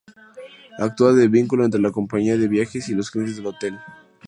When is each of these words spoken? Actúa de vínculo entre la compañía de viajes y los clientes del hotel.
Actúa 0.85 1.11
de 1.13 1.27
vínculo 1.27 1.63
entre 1.63 1.79
la 1.79 1.91
compañía 1.91 2.35
de 2.35 2.47
viajes 2.47 2.89
y 2.89 2.95
los 2.95 3.11
clientes 3.11 3.35
del 3.37 3.45
hotel. 3.45 3.77